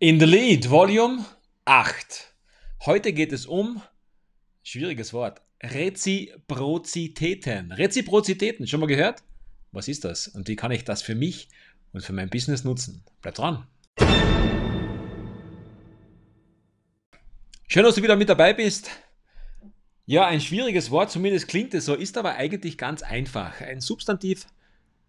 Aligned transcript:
In 0.00 0.20
the 0.20 0.26
Lead, 0.26 0.70
Volume 0.70 1.24
8. 1.64 2.32
Heute 2.86 3.12
geht 3.12 3.32
es 3.32 3.46
um, 3.46 3.82
schwieriges 4.62 5.12
Wort, 5.12 5.42
Reziprozitäten. 5.60 7.72
Reziprozitäten, 7.72 8.68
schon 8.68 8.78
mal 8.78 8.86
gehört? 8.86 9.24
Was 9.72 9.88
ist 9.88 10.04
das 10.04 10.28
und 10.28 10.46
wie 10.46 10.54
kann 10.54 10.70
ich 10.70 10.84
das 10.84 11.02
für 11.02 11.16
mich 11.16 11.48
und 11.92 12.04
für 12.04 12.12
mein 12.12 12.30
Business 12.30 12.62
nutzen? 12.62 13.02
Bleib 13.22 13.34
dran. 13.34 13.66
Schön, 17.66 17.82
dass 17.82 17.96
du 17.96 18.02
wieder 18.04 18.14
mit 18.14 18.28
dabei 18.28 18.54
bist. 18.54 18.90
Ja, 20.06 20.28
ein 20.28 20.40
schwieriges 20.40 20.92
Wort, 20.92 21.10
zumindest 21.10 21.48
klingt 21.48 21.74
es 21.74 21.86
so, 21.86 21.96
ist 21.96 22.16
aber 22.16 22.36
eigentlich 22.36 22.78
ganz 22.78 23.02
einfach. 23.02 23.60
Ein 23.62 23.80
Substantiv 23.80 24.46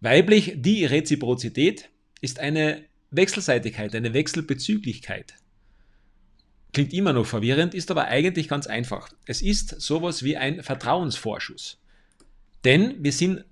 weiblich, 0.02 0.54
die 0.56 0.84
Reziprozität, 0.84 1.92
ist 2.21 2.40
eine 2.40 2.88
Wechselseitigkeit, 3.12 3.95
eine 3.95 4.13
Wechselbezüglichkeit. 4.13 5.34
Klingt 6.73 6.94
immer 6.94 7.13
noch 7.13 7.26
verwirrend, 7.26 7.73
ist 7.73 7.90
aber 7.90 8.05
eigentlich 8.05 8.48
ganz 8.48 8.68
einfach. 8.68 9.09
Es 9.26 9.41
ist 9.41 9.82
sowas 9.82 10.23
wie 10.23 10.38
ein 10.38 10.62
Vertrauensvorschuss. 10.62 11.80
Denn 12.63 13.04
wir 13.04 13.12
sind 13.12 13.45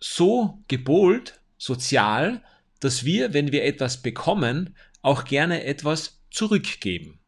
so 0.00 0.62
gepolt, 0.68 1.40
sozial, 1.58 2.42
dass 2.80 3.04
wir, 3.04 3.32
wenn 3.32 3.52
wir 3.52 3.64
etwas 3.64 4.02
bekommen, 4.02 4.74
auch 5.02 5.24
gerne 5.24 5.64
etwas 5.64 6.20
zurückgeben. 6.30 7.20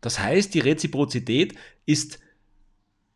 Das 0.00 0.18
heißt, 0.18 0.52
die 0.52 0.60
Reziprozität 0.60 1.54
ist 1.86 2.18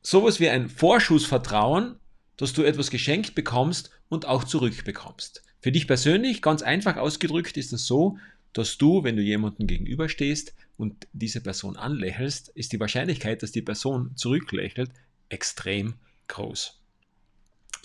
sowas 0.01 0.41
wie 0.41 0.49
ein 0.49 0.69
Vorschussvertrauen, 0.69 1.99
dass 2.37 2.53
du 2.53 2.63
etwas 2.63 2.91
geschenkt 2.91 3.35
bekommst 3.35 3.91
und 4.09 4.27
auch 4.27 4.45
zurückbekommst. 4.45 5.43
Für 5.61 5.73
dich 5.73 5.87
persönlich, 5.87 6.43
ganz 6.43 6.63
einfach 6.63 6.97
ausgedrückt, 6.97 7.57
ist 7.57 7.73
es 7.73 7.87
so, 7.87 8.19
dass 8.53 8.79
du, 8.79 9.05
wenn 9.05 9.17
du 9.17 9.23
jemandem 9.23 9.67
gegenüberstehst 9.67 10.55
und 10.77 11.07
diese 11.13 11.41
Person 11.41 11.77
anlächelst, 11.77 12.49
ist 12.51 12.73
die 12.73 12.81
Wahrscheinlichkeit, 12.81 13.43
dass 13.43 13.53
die 13.53 13.63
Person 13.63 14.13
zurücklächelt, 14.17 14.91
extrem 15.29 15.95
groß. 16.29 16.79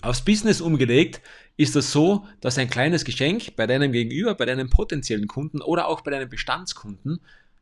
Aufs 0.02 0.24
Business 0.24 0.60
umgelegt 0.60 1.20
ist 1.56 1.76
es 1.76 1.92
so, 1.92 2.26
dass 2.40 2.58
ein 2.58 2.68
kleines 2.68 3.04
Geschenk 3.04 3.56
bei 3.56 3.66
deinem 3.66 3.92
Gegenüber, 3.92 4.34
bei 4.34 4.44
deinem 4.44 4.68
potenziellen 4.68 5.26
Kunden 5.26 5.60
oder 5.62 5.88
auch 5.88 6.02
bei 6.02 6.10
deinem 6.10 6.28
Bestandskunden 6.28 7.20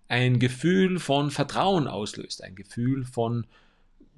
ein 0.08 0.39
Gefühl 0.39 0.98
von 0.98 1.31
Vertrauen 1.31 1.86
auslöst, 1.86 2.42
ein 2.42 2.55
Gefühl 2.55 3.05
von 3.05 3.47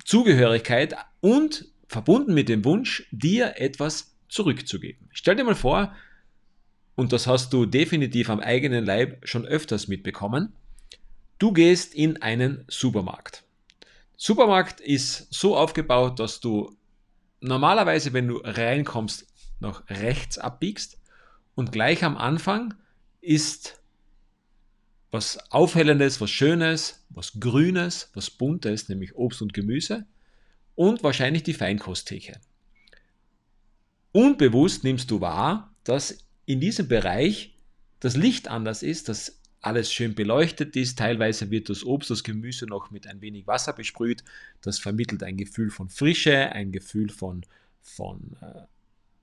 Zugehörigkeit 0.04 0.96
und 1.20 1.66
verbunden 1.86 2.34
mit 2.34 2.48
dem 2.48 2.64
Wunsch, 2.64 3.06
dir 3.10 3.54
etwas 3.58 4.13
zurückzugeben. 4.34 5.08
Stell 5.12 5.36
dir 5.36 5.44
mal 5.44 5.54
vor, 5.54 5.94
und 6.96 7.12
das 7.12 7.26
hast 7.26 7.52
du 7.52 7.66
definitiv 7.66 8.28
am 8.30 8.40
eigenen 8.40 8.84
Leib 8.84 9.26
schon 9.26 9.46
öfters 9.46 9.88
mitbekommen, 9.88 10.52
du 11.38 11.52
gehst 11.52 11.94
in 11.94 12.20
einen 12.20 12.64
Supermarkt. 12.68 13.44
Supermarkt 14.16 14.80
ist 14.80 15.32
so 15.32 15.56
aufgebaut, 15.56 16.18
dass 16.18 16.40
du 16.40 16.76
normalerweise, 17.40 18.12
wenn 18.12 18.28
du 18.28 18.38
reinkommst, 18.38 19.26
nach 19.60 19.88
rechts 19.88 20.38
abbiegst 20.38 21.00
und 21.54 21.72
gleich 21.72 22.02
am 22.04 22.16
Anfang 22.16 22.74
ist 23.20 23.80
was 25.10 25.38
Aufhellendes, 25.52 26.20
was 26.20 26.30
Schönes, 26.30 27.06
was 27.08 27.38
Grünes, 27.38 28.10
was 28.14 28.30
Buntes, 28.30 28.88
nämlich 28.88 29.14
Obst 29.14 29.42
und 29.42 29.54
Gemüse 29.54 30.06
und 30.74 31.04
wahrscheinlich 31.04 31.44
die 31.44 31.54
Feinkosttheke. 31.54 32.40
Unbewusst 34.14 34.84
nimmst 34.84 35.10
du 35.10 35.20
wahr, 35.20 35.74
dass 35.82 36.18
in 36.46 36.60
diesem 36.60 36.86
Bereich 36.86 37.56
das 37.98 38.16
Licht 38.16 38.46
anders 38.46 38.84
ist, 38.84 39.08
dass 39.08 39.40
alles 39.60 39.92
schön 39.92 40.14
beleuchtet 40.14 40.76
ist. 40.76 41.00
Teilweise 41.00 41.50
wird 41.50 41.68
das 41.68 41.84
Obst, 41.84 42.10
das 42.10 42.22
Gemüse 42.22 42.66
noch 42.66 42.92
mit 42.92 43.08
ein 43.08 43.20
wenig 43.20 43.48
Wasser 43.48 43.72
besprüht. 43.72 44.22
Das 44.60 44.78
vermittelt 44.78 45.24
ein 45.24 45.36
Gefühl 45.36 45.68
von 45.68 45.88
Frische, 45.88 46.52
ein 46.52 46.70
Gefühl 46.70 47.10
von, 47.10 47.44
von 47.82 48.36
äh, 48.40 48.60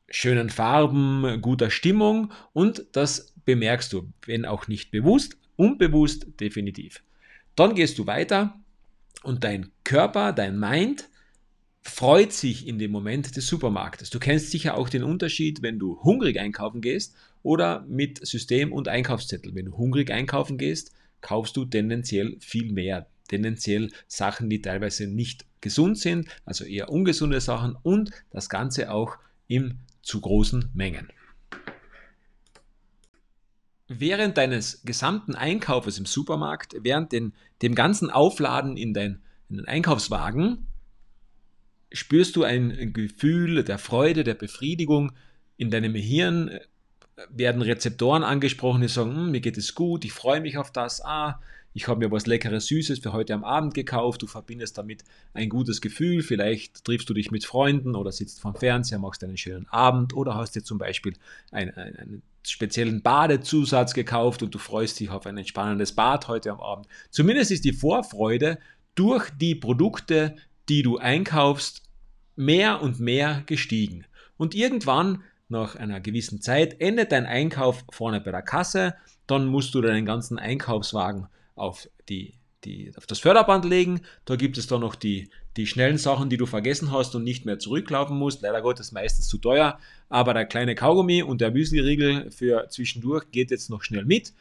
schönen 0.09 0.49
Farben, 0.49 1.39
guter 1.41 1.69
Stimmung 1.69 2.33
und 2.51 2.83
das 2.91 3.33
bemerkst 3.45 3.93
du, 3.93 4.11
wenn 4.25 4.43
auch 4.43 4.67
nicht 4.67 4.91
bewusst, 4.91 5.37
unbewusst 5.55 6.27
definitiv. 6.41 7.01
Dann 7.55 7.75
gehst 7.75 7.97
du 7.97 8.07
weiter 8.07 8.59
und 9.23 9.45
dein 9.45 9.71
Körper, 9.85 10.33
dein 10.33 10.59
Mind 10.59 11.07
freut 11.81 12.31
sich 12.31 12.67
in 12.67 12.79
dem 12.79 12.91
Moment 12.91 13.35
des 13.35 13.47
Supermarktes. 13.47 14.09
Du 14.09 14.19
kennst 14.19 14.51
sicher 14.51 14.77
auch 14.77 14.89
den 14.89 15.03
Unterschied, 15.03 15.61
wenn 15.61 15.79
du 15.79 16.01
hungrig 16.03 16.39
einkaufen 16.39 16.81
gehst 16.81 17.15
oder 17.43 17.85
mit 17.87 18.25
System 18.25 18.71
und 18.71 18.87
Einkaufszettel. 18.87 19.55
Wenn 19.55 19.65
du 19.65 19.77
hungrig 19.77 20.11
einkaufen 20.11 20.57
gehst, 20.57 20.91
kaufst 21.21 21.57
du 21.57 21.65
tendenziell 21.65 22.37
viel 22.39 22.71
mehr. 22.71 23.07
Tendenziell 23.27 23.91
Sachen, 24.07 24.49
die 24.49 24.61
teilweise 24.61 25.07
nicht 25.07 25.45
gesund 25.61 25.97
sind, 25.97 26.27
also 26.45 26.65
eher 26.65 26.89
ungesunde 26.89 27.39
Sachen 27.39 27.75
und 27.81 28.11
das 28.29 28.49
Ganze 28.49 28.91
auch 28.91 29.17
in 29.47 29.79
zu 30.01 30.21
großen 30.21 30.69
Mengen. 30.73 31.07
Während 33.87 34.37
deines 34.37 34.83
gesamten 34.83 35.35
Einkaufes 35.35 35.97
im 35.97 36.05
Supermarkt, 36.05 36.75
während 36.79 37.11
den, 37.11 37.33
dem 37.61 37.75
ganzen 37.75 38.09
Aufladen 38.09 38.77
in, 38.77 38.93
dein, 38.93 39.21
in 39.49 39.57
den 39.57 39.65
Einkaufswagen, 39.67 40.67
spürst 41.91 42.35
du 42.35 42.43
ein 42.43 42.93
Gefühl 42.93 43.63
der 43.63 43.77
Freude, 43.77 44.23
der 44.23 44.35
Befriedigung. 44.35 45.11
In 45.57 45.71
deinem 45.71 45.95
Hirn 45.95 46.51
werden 47.29 47.61
Rezeptoren 47.61 48.23
angesprochen, 48.23 48.81
die 48.81 48.87
sagen, 48.87 49.15
hm, 49.15 49.31
mir 49.31 49.41
geht 49.41 49.57
es 49.57 49.75
gut, 49.75 50.05
ich 50.05 50.13
freue 50.13 50.41
mich 50.41 50.57
auf 50.57 50.71
das, 50.71 51.03
ah, 51.03 51.39
ich 51.73 51.87
habe 51.87 51.99
mir 51.99 52.11
was 52.11 52.25
Leckeres, 52.25 52.65
Süßes 52.67 52.99
für 52.99 53.13
heute 53.13 53.33
am 53.33 53.43
Abend 53.43 53.73
gekauft, 53.73 54.21
du 54.21 54.27
verbindest 54.27 54.77
damit 54.77 55.03
ein 55.33 55.49
gutes 55.49 55.79
Gefühl, 55.79 56.21
vielleicht 56.21 56.83
triffst 56.83 57.09
du 57.09 57.13
dich 57.13 57.31
mit 57.31 57.45
Freunden 57.45 57.95
oder 57.95 58.11
sitzt 58.11 58.41
vorm 58.41 58.55
Fernseher, 58.55 58.99
machst 58.99 59.23
einen 59.23 59.37
schönen 59.37 59.67
Abend 59.69 60.13
oder 60.13 60.35
hast 60.35 60.55
dir 60.55 60.63
zum 60.63 60.77
Beispiel 60.77 61.13
einen, 61.51 61.73
einen 61.75 62.23
speziellen 62.45 63.01
Badezusatz 63.01 63.93
gekauft 63.93 64.43
und 64.43 64.53
du 64.53 64.57
freust 64.57 64.99
dich 64.99 65.09
auf 65.09 65.25
ein 65.25 65.37
entspannendes 65.37 65.93
Bad 65.93 66.27
heute 66.27 66.51
am 66.51 66.59
Abend. 66.59 66.87
Zumindest 67.09 67.51
ist 67.51 67.63
die 67.63 67.73
Vorfreude 67.73 68.57
durch 68.95 69.29
die 69.29 69.55
Produkte, 69.55 70.35
die 70.71 70.83
du 70.83 70.97
einkaufst, 70.97 71.83
mehr 72.37 72.81
und 72.81 73.01
mehr 73.01 73.43
gestiegen. 73.45 74.05
Und 74.37 74.55
irgendwann, 74.55 75.21
nach 75.49 75.75
einer 75.75 75.99
gewissen 75.99 76.39
Zeit, 76.39 76.79
endet 76.79 77.11
dein 77.11 77.25
Einkauf 77.25 77.83
vorne 77.91 78.21
bei 78.21 78.31
der 78.31 78.41
Kasse, 78.41 78.95
dann 79.27 79.47
musst 79.47 79.75
du 79.75 79.81
deinen 79.81 80.05
ganzen 80.05 80.39
Einkaufswagen 80.39 81.27
auf, 81.55 81.89
die, 82.07 82.35
die, 82.63 82.93
auf 82.95 83.05
das 83.05 83.19
Förderband 83.19 83.65
legen. 83.65 83.99
Da 84.23 84.37
gibt 84.37 84.57
es 84.57 84.67
dann 84.67 84.79
noch 84.79 84.95
die, 84.95 85.29
die 85.57 85.67
schnellen 85.67 85.97
Sachen, 85.97 86.29
die 86.29 86.37
du 86.37 86.45
vergessen 86.45 86.89
hast 86.89 87.15
und 87.15 87.25
nicht 87.25 87.45
mehr 87.45 87.59
zurücklaufen 87.59 88.17
musst. 88.17 88.41
Leider 88.41 88.61
Gottes 88.61 88.93
meistens 88.93 89.27
zu 89.27 89.39
teuer, 89.39 89.77
aber 90.07 90.33
der 90.33 90.45
kleine 90.45 90.73
Kaugummi 90.73 91.21
und 91.21 91.41
der 91.41 91.51
Müsli-Riegel 91.51 92.31
für 92.31 92.69
zwischendurch 92.69 93.29
geht 93.31 93.51
jetzt 93.51 93.69
noch 93.69 93.83
schnell 93.83 94.05
mit. 94.05 94.31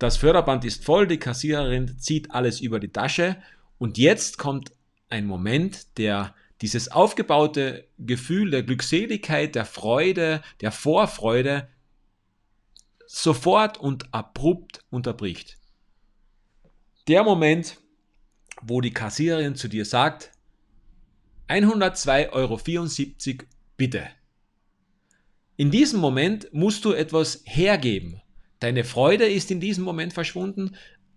Das 0.00 0.16
Förderband 0.16 0.64
ist 0.64 0.84
voll, 0.84 1.06
die 1.06 1.18
Kassiererin 1.18 1.96
zieht 1.96 2.32
alles 2.32 2.60
über 2.60 2.80
die 2.80 2.88
Tasche 2.88 3.36
und 3.78 3.98
jetzt 3.98 4.36
kommt 4.36 4.72
ein 5.10 5.26
Moment, 5.26 5.98
der 5.98 6.34
dieses 6.60 6.90
aufgebaute 6.90 7.86
Gefühl 7.98 8.50
der 8.50 8.62
Glückseligkeit, 8.62 9.54
der 9.54 9.64
Freude, 9.64 10.42
der 10.60 10.72
Vorfreude 10.72 11.68
sofort 13.06 13.78
und 13.78 14.14
abrupt 14.14 14.84
unterbricht. 14.90 15.58
Der 17.08 17.24
Moment, 17.24 17.78
wo 18.62 18.80
die 18.80 18.92
Kassiererin 18.92 19.56
zu 19.56 19.68
dir 19.68 19.84
sagt, 19.84 20.30
102,74 21.48 22.30
Euro 22.32 23.46
bitte. 23.76 24.06
In 25.56 25.70
diesem 25.70 25.98
Moment 25.98 26.52
musst 26.52 26.84
du 26.84 26.92
etwas 26.92 27.42
hergeben. 27.44 28.22
Deine 28.60 28.84
Freude 28.84 29.26
ist 29.26 29.50
in 29.50 29.60
diesem 29.60 29.82
Moment 29.84 30.12
verschwunden, 30.12 30.76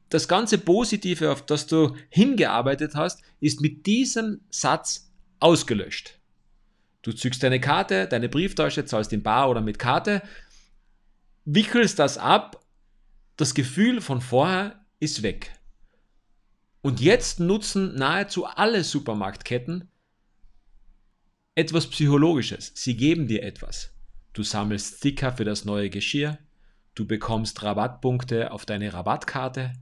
das 0.09 0.27
ganze 0.27 0.57
Positive, 0.57 1.31
auf 1.31 1.45
das 1.45 1.67
du 1.67 1.95
hingearbeitet 2.09 2.95
hast, 2.95 3.21
ist 3.39 3.61
mit 3.61 3.85
diesem 3.85 4.41
Satz 4.49 5.11
ausgelöscht. 5.39 6.19
Du 7.01 7.11
zückst 7.11 7.43
deine 7.43 7.59
Karte, 7.59 8.07
deine 8.07 8.29
Brieftasche, 8.29 8.85
zahlst 8.85 9.11
in 9.11 9.23
Bar 9.23 9.49
oder 9.49 9.61
mit 9.61 9.77
Karte, 9.79 10.21
wickelst 11.45 11.99
das 11.99 12.17
ab, 12.17 12.63
das 13.35 13.53
Gefühl 13.53 13.99
von 14.01 14.21
vorher 14.21 14.85
ist 14.99 15.23
weg. 15.23 15.51
Und 16.81 17.01
jetzt 17.01 17.39
nutzen 17.39 17.95
nahezu 17.95 18.45
alle 18.45 18.83
Supermarktketten 18.83 19.89
etwas 21.55 21.87
Psychologisches. 21.87 22.71
Sie 22.75 22.95
geben 22.95 23.27
dir 23.27 23.43
etwas. 23.43 23.91
Du 24.33 24.43
sammelst 24.43 24.97
Sticker 24.97 25.31
für 25.31 25.45
das 25.45 25.65
neue 25.65 25.89
Geschirr, 25.89 26.39
du 26.95 27.05
bekommst 27.05 27.61
Rabattpunkte 27.61 28.51
auf 28.51 28.65
deine 28.65 28.93
Rabattkarte, 28.93 29.73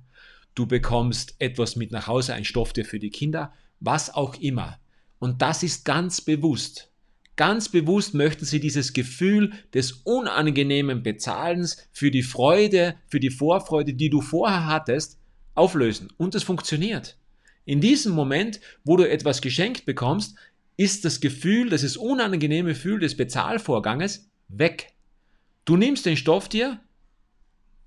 du 0.56 0.66
bekommst 0.66 1.36
etwas 1.40 1.76
mit 1.76 1.92
nach 1.92 2.08
Hause, 2.08 2.34
ein 2.34 2.46
Stofftier 2.46 2.86
für 2.86 3.00
die 3.00 3.10
Kinder, 3.10 3.54
was 3.80 4.14
auch 4.14 4.36
immer. 4.36 4.80
Und 5.20 5.42
das 5.42 5.64
ist 5.64 5.86
ganz 5.86 6.22
bewusst. 6.22 6.92
Ganz 7.36 7.70
bewusst 7.70 8.14
möchten 8.14 8.46
sie 8.46 8.60
dieses 8.60 8.94
Gefühl 8.94 9.54
des 9.74 9.94
unangenehmen 10.04 11.02
Bezahlens 11.02 11.88
für 11.92 12.12
die 12.12 12.24
Freude, 12.24 12.96
für 13.08 13.20
die 13.20 13.30
Vorfreude, 13.30 13.94
die 13.94 14.10
du 14.10 14.22
vorher 14.22 14.66
hattest, 14.66 15.18
auflösen. 15.56 16.10
Und 16.18 16.36
es 16.36 16.44
funktioniert. 16.44 17.18
In 17.66 17.82
diesem 17.82 18.14
Moment, 18.14 18.60
wo 18.84 18.98
du 18.98 19.10
etwas 19.10 19.42
geschenkt 19.42 19.86
bekommst, 19.86 20.36
ist 20.78 21.06
das 21.06 21.20
Gefühl, 21.22 21.70
das 21.70 21.84
unangenehme 21.98 22.70
Gefühl 22.70 23.00
des 23.00 23.16
Bezahlvorganges 23.16 24.30
weg. 24.48 24.94
Du 25.66 25.78
nimmst 25.78 26.06
den 26.06 26.18
Stoff 26.18 26.50
dir, 26.50 26.80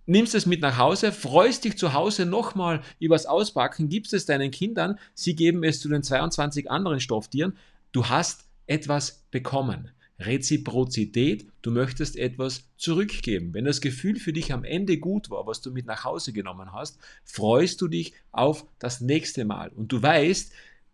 nimmst 0.06 0.34
es 0.34 0.46
mit 0.46 0.60
nach 0.60 0.78
Hause, 0.78 1.12
freust 1.12 1.64
dich 1.64 1.78
zu 1.78 1.92
Hause 1.92 2.26
nochmal 2.26 2.82
übers 2.98 3.26
Auspacken, 3.26 3.88
gibst 3.88 4.12
es 4.12 4.26
deinen 4.26 4.50
Kindern, 4.50 4.98
sie 5.14 5.34
geben 5.34 5.64
es 5.64 5.80
zu 5.80 5.88
den 5.88 6.02
22 6.02 6.70
anderen 6.70 7.00
Stofftieren. 7.00 7.56
Du 7.92 8.08
hast 8.08 8.44
etwas 8.66 9.24
bekommen. 9.30 9.90
Reziprozität, 10.18 11.48
du 11.62 11.70
möchtest 11.72 12.16
etwas 12.16 12.68
zurückgeben. 12.76 13.52
Wenn 13.52 13.64
das 13.64 13.80
Gefühl 13.80 14.16
für 14.16 14.32
dich 14.32 14.52
am 14.52 14.62
Ende 14.64 14.98
gut 14.98 15.28
war, 15.30 15.46
was 15.46 15.60
du 15.60 15.72
mit 15.72 15.86
nach 15.86 16.04
Hause 16.04 16.32
genommen 16.32 16.72
hast, 16.72 16.98
freust 17.24 17.80
du 17.80 17.88
dich 17.88 18.14
auf 18.30 18.64
das 18.78 19.00
nächste 19.00 19.44
Mal. 19.44 19.70
Und 19.70 19.90
du 19.90 20.00
weißt, 20.00 20.52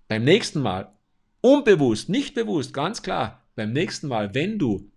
beim 0.09 0.25
nächsten 0.25 0.63
Mal, 0.63 0.93
unbewusst, 1.43 2.09
nicht 2.09 2.35
bewusst, 2.35 2.73
ganz 2.73 3.03
klar, 3.03 3.45
beim 3.57 3.73
nächsten 3.73 4.09
Mal, 4.09 4.35
wenn 4.35 4.59
du 4.59 4.91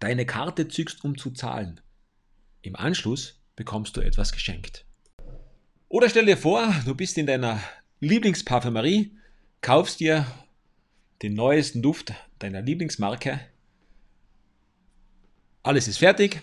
deine 0.00 0.24
Karte 0.24 0.68
zückst, 0.68 1.04
um 1.04 1.18
zu 1.18 1.30
zahlen, 1.30 1.80
im 2.66 2.76
Anschluss 2.76 3.40
bekommst 3.54 3.96
du 3.96 4.00
etwas 4.00 4.32
geschenkt. 4.32 4.84
Oder 5.88 6.10
stell 6.10 6.26
dir 6.26 6.36
vor, 6.36 6.74
du 6.84 6.94
bist 6.94 7.16
in 7.16 7.26
deiner 7.26 7.60
Lieblingsparfümerie, 8.00 9.12
kaufst 9.60 10.00
dir 10.00 10.26
den 11.22 11.34
neuesten 11.34 11.80
Duft 11.80 12.12
deiner 12.38 12.60
Lieblingsmarke. 12.60 13.40
Alles 15.62 15.88
ist 15.88 15.98
fertig. 15.98 16.42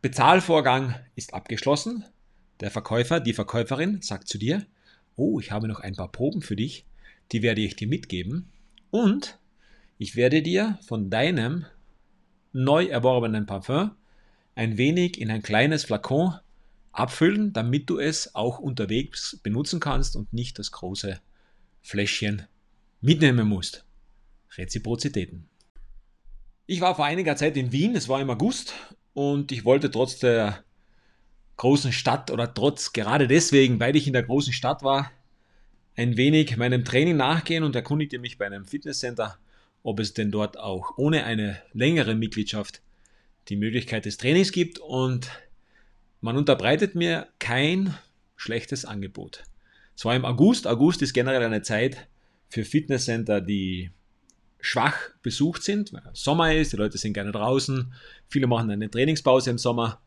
Bezahlvorgang 0.00 0.94
ist 1.16 1.34
abgeschlossen. 1.34 2.04
Der 2.60 2.70
Verkäufer, 2.70 3.20
die 3.20 3.34
Verkäuferin 3.34 4.00
sagt 4.00 4.28
zu 4.28 4.38
dir, 4.38 4.66
oh, 5.16 5.40
ich 5.40 5.50
habe 5.50 5.68
noch 5.68 5.80
ein 5.80 5.94
paar 5.94 6.10
Proben 6.10 6.40
für 6.40 6.56
dich, 6.56 6.86
die 7.32 7.42
werde 7.42 7.60
ich 7.60 7.76
dir 7.76 7.88
mitgeben 7.88 8.50
und 8.90 9.38
ich 9.98 10.16
werde 10.16 10.42
dir 10.42 10.78
von 10.86 11.10
deinem 11.10 11.66
neu 12.52 12.86
erworbenen 12.86 13.46
Parfum 13.46 13.92
ein 14.60 14.76
wenig 14.76 15.18
in 15.18 15.30
ein 15.30 15.40
kleines 15.40 15.84
Flakon 15.84 16.34
abfüllen, 16.92 17.54
damit 17.54 17.88
du 17.88 17.98
es 17.98 18.34
auch 18.34 18.58
unterwegs 18.58 19.40
benutzen 19.42 19.80
kannst 19.80 20.16
und 20.16 20.34
nicht 20.34 20.58
das 20.58 20.70
große 20.70 21.18
Fläschchen 21.80 22.42
mitnehmen 23.00 23.48
musst. 23.48 23.86
Reziprozitäten. 24.58 25.48
Ich 26.66 26.82
war 26.82 26.94
vor 26.94 27.06
einiger 27.06 27.36
Zeit 27.36 27.56
in 27.56 27.72
Wien, 27.72 27.96
es 27.96 28.10
war 28.10 28.20
im 28.20 28.28
August 28.28 28.74
und 29.14 29.50
ich 29.50 29.64
wollte 29.64 29.90
trotz 29.90 30.18
der 30.18 30.62
großen 31.56 31.92
Stadt 31.92 32.30
oder 32.30 32.52
trotz 32.52 32.92
gerade 32.92 33.28
deswegen, 33.28 33.80
weil 33.80 33.96
ich 33.96 34.06
in 34.06 34.12
der 34.12 34.24
großen 34.24 34.52
Stadt 34.52 34.82
war, 34.82 35.10
ein 35.96 36.18
wenig 36.18 36.58
meinem 36.58 36.84
Training 36.84 37.16
nachgehen 37.16 37.64
und 37.64 37.74
erkundigte 37.74 38.18
mich 38.18 38.36
bei 38.36 38.44
einem 38.44 38.66
Fitnesscenter, 38.66 39.38
ob 39.82 40.00
es 40.00 40.12
denn 40.12 40.30
dort 40.30 40.58
auch 40.58 40.98
ohne 40.98 41.24
eine 41.24 41.62
längere 41.72 42.14
Mitgliedschaft 42.14 42.82
die 43.50 43.56
Möglichkeit 43.56 44.06
des 44.06 44.16
Trainings 44.16 44.52
gibt 44.52 44.78
und 44.78 45.28
man 46.20 46.36
unterbreitet 46.36 46.94
mir 46.94 47.28
kein 47.38 47.94
schlechtes 48.36 48.84
Angebot. 48.84 49.42
Es 49.96 50.04
war 50.04 50.14
im 50.14 50.24
August. 50.24 50.66
August 50.66 51.02
ist 51.02 51.12
generell 51.12 51.42
eine 51.42 51.62
Zeit 51.62 52.08
für 52.48 52.64
Fitnesscenter, 52.64 53.40
die 53.40 53.90
schwach 54.60 54.96
besucht 55.22 55.62
sind, 55.62 55.92
weil 55.92 56.02
Sommer 56.12 56.54
ist, 56.54 56.72
die 56.72 56.76
Leute 56.76 56.96
sind 56.98 57.12
gerne 57.12 57.32
draußen, 57.32 57.92
viele 58.28 58.46
machen 58.46 58.70
eine 58.70 58.90
Trainingspause 58.90 59.50
im 59.50 59.58
Sommer 59.58 60.00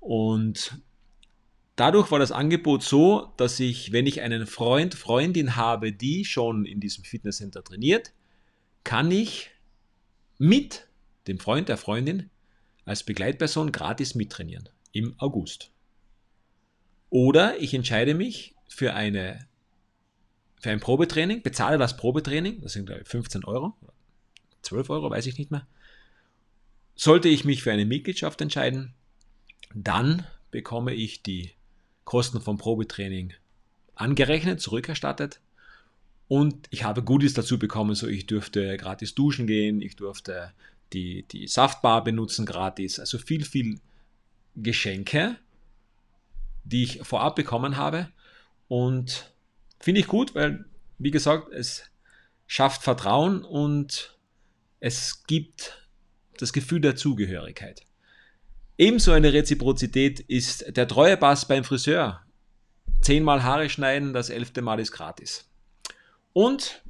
und 0.00 0.80
dadurch 1.76 2.10
war 2.10 2.18
das 2.18 2.32
Angebot 2.32 2.82
so, 2.82 3.32
dass 3.36 3.60
ich, 3.60 3.92
wenn 3.92 4.06
ich 4.06 4.22
einen 4.22 4.46
Freund, 4.46 4.94
Freundin 4.94 5.56
habe, 5.56 5.92
die 5.92 6.24
schon 6.24 6.64
in 6.64 6.80
diesem 6.80 7.04
Fitnesscenter 7.04 7.62
trainiert, 7.62 8.12
kann 8.82 9.10
ich 9.10 9.50
mit 10.38 10.88
dem 11.26 11.38
Freund 11.38 11.68
der 11.68 11.76
Freundin 11.76 12.30
als 12.86 13.02
Begleitperson 13.02 13.72
gratis 13.72 14.14
mittrainieren 14.14 14.70
im 14.92 15.14
August. 15.18 15.70
Oder 17.10 17.60
ich 17.60 17.74
entscheide 17.74 18.14
mich 18.14 18.54
für 18.68 18.94
eine 18.94 19.46
für 20.62 20.70
ein 20.70 20.80
Probetraining, 20.80 21.42
bezahle 21.42 21.76
das 21.76 21.98
Probetraining, 21.98 22.62
das 22.62 22.72
sind 22.72 22.90
15 23.04 23.44
Euro, 23.44 23.76
12 24.62 24.88
Euro, 24.88 25.10
weiß 25.10 25.26
ich 25.26 25.36
nicht 25.36 25.50
mehr. 25.50 25.66
Sollte 26.94 27.28
ich 27.28 27.44
mich 27.44 27.62
für 27.62 27.72
eine 27.72 27.84
Mitgliedschaft 27.84 28.40
entscheiden, 28.40 28.94
dann 29.74 30.26
bekomme 30.50 30.94
ich 30.94 31.22
die 31.22 31.52
Kosten 32.04 32.40
vom 32.40 32.56
Probetraining 32.56 33.34
angerechnet, 33.94 34.60
zurückerstattet 34.60 35.40
und 36.28 36.66
ich 36.70 36.84
habe 36.84 37.02
Goodies 37.02 37.34
dazu 37.34 37.58
bekommen, 37.58 37.94
so 37.94 38.08
ich 38.08 38.26
dürfte 38.26 38.76
gratis 38.76 39.14
duschen 39.14 39.46
gehen, 39.46 39.80
ich 39.82 39.96
durfte 39.96 40.52
die, 40.92 41.24
die 41.24 41.46
Saftbar 41.48 42.04
benutzen 42.04 42.46
gratis, 42.46 42.98
also 42.98 43.18
viel, 43.18 43.44
viel 43.44 43.80
Geschenke, 44.54 45.36
die 46.64 46.84
ich 46.84 47.00
vorab 47.02 47.36
bekommen 47.36 47.76
habe 47.76 48.08
und 48.68 49.36
Finde 49.78 50.00
ich 50.00 50.06
gut, 50.06 50.34
weil, 50.34 50.64
wie 50.98 51.10
gesagt, 51.10 51.52
es 51.52 51.84
schafft 52.46 52.82
Vertrauen 52.82 53.44
und 53.44 54.18
es 54.80 55.24
gibt 55.26 55.88
das 56.38 56.52
Gefühl 56.52 56.80
der 56.80 56.96
Zugehörigkeit. 56.96 57.82
Ebenso 58.78 59.12
eine 59.12 59.32
Reziprozität 59.32 60.20
ist 60.20 60.76
der 60.76 60.86
treue 60.86 61.16
Pass 61.16 61.48
beim 61.48 61.64
Friseur. 61.64 62.22
Zehnmal 63.00 63.42
Haare 63.42 63.70
schneiden, 63.70 64.12
das 64.12 64.30
elfte 64.30 64.62
Mal 64.62 64.80
ist 64.80 64.92
gratis. 64.92 65.48
Und 66.32 66.82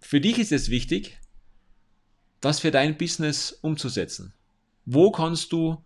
für 0.00 0.20
dich 0.20 0.38
ist 0.38 0.52
es 0.52 0.70
wichtig, 0.70 1.18
das 2.44 2.60
für 2.60 2.70
dein 2.70 2.98
Business 2.98 3.52
umzusetzen. 3.62 4.34
Wo 4.84 5.10
kannst 5.10 5.52
du 5.52 5.82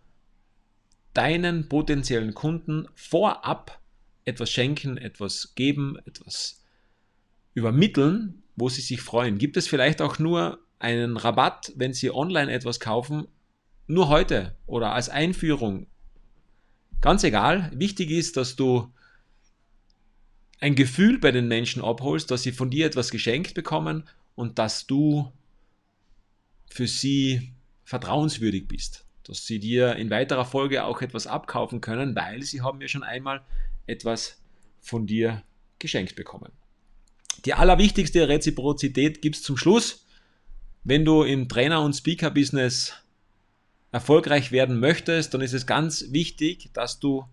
deinen 1.13 1.69
potenziellen 1.69 2.33
Kunden 2.33 2.87
vorab 2.95 3.79
etwas 4.25 4.51
schenken, 4.51 4.97
etwas 4.97 5.55
geben, 5.55 5.97
etwas 6.05 6.63
übermitteln, 7.53 8.43
wo 8.55 8.69
sie 8.69 8.81
sich 8.81 9.01
freuen? 9.01 9.37
Gibt 9.37 9.57
es 9.57 9.67
vielleicht 9.67 10.01
auch 10.01 10.19
nur 10.19 10.59
einen 10.79 11.17
Rabatt, 11.17 11.71
wenn 11.75 11.93
sie 11.93 12.11
online 12.11 12.51
etwas 12.51 12.79
kaufen, 12.79 13.27
nur 13.87 14.09
heute 14.09 14.55
oder 14.65 14.93
als 14.93 15.09
Einführung? 15.09 15.87
Ganz 17.01 17.23
egal, 17.23 17.71
wichtig 17.73 18.11
ist, 18.11 18.35
dass 18.35 18.55
du 18.57 18.91
ein 20.59 20.75
Gefühl 20.75 21.19
bei 21.19 21.31
den 21.31 21.47
Menschen 21.47 21.81
abholst, 21.81 22.31
dass 22.31 22.43
sie 22.43 22.51
von 22.51 22.69
dir 22.69 22.85
etwas 22.85 23.11
geschenkt 23.11 23.53
bekommen 23.53 24.03
und 24.35 24.59
dass 24.59 24.85
du 24.85 25.31
für 26.69 26.87
sie 26.87 27.51
vertrauenswürdig 27.83 28.67
bist, 28.67 29.05
dass 29.23 29.45
sie 29.45 29.59
dir 29.59 29.95
in 29.95 30.09
weiterer 30.09 30.45
Folge 30.45 30.83
auch 30.83 31.01
etwas 31.01 31.27
abkaufen 31.27 31.81
können, 31.81 32.15
weil 32.15 32.43
sie 32.43 32.61
haben 32.61 32.81
ja 32.81 32.87
schon 32.87 33.03
einmal 33.03 33.41
etwas 33.87 34.39
von 34.79 35.07
dir 35.07 35.43
geschenkt 35.79 36.15
bekommen. 36.15 36.51
Die 37.45 37.53
allerwichtigste 37.53 38.27
Reziprozität 38.27 39.21
gibt 39.21 39.37
es 39.37 39.43
zum 39.43 39.57
Schluss. 39.57 40.05
Wenn 40.83 41.05
du 41.05 41.23
im 41.23 41.49
Trainer- 41.49 41.81
und 41.81 41.95
Speaker-Business 41.95 42.93
erfolgreich 43.91 44.51
werden 44.51 44.79
möchtest, 44.79 45.33
dann 45.33 45.41
ist 45.41 45.53
es 45.53 45.65
ganz 45.65 46.11
wichtig, 46.11 46.69
dass 46.73 46.99
du 46.99 47.25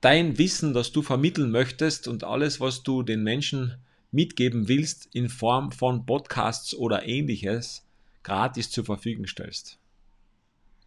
dein 0.00 0.38
Wissen, 0.38 0.72
das 0.72 0.92
du 0.92 1.02
vermitteln 1.02 1.50
möchtest 1.50 2.08
und 2.08 2.24
alles, 2.24 2.60
was 2.60 2.82
du 2.82 3.02
den 3.02 3.22
Menschen 3.22 3.76
mitgeben 4.12 4.68
willst, 4.68 5.08
in 5.12 5.28
Form 5.28 5.72
von 5.72 6.06
Podcasts 6.06 6.74
oder 6.74 7.06
ähnliches 7.06 7.84
gratis 8.22 8.70
zur 8.70 8.84
Verfügung 8.84 9.26
stellst. 9.26 9.78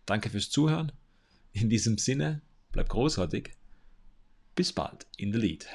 Danke 0.06 0.30
fürs 0.30 0.50
Zuhören. 0.50 0.92
In 1.52 1.70
diesem 1.70 1.98
Sinne, 1.98 2.42
bleib 2.72 2.90
großartig 2.90 3.52
bis 4.56 4.74
bald 4.74 5.08
in 5.18 5.32
the 5.32 5.40
lead. 5.40 5.68